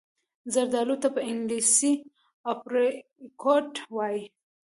[0.53, 1.91] زردالو ته په انګلیسي
[2.51, 4.23] Apricot وايي.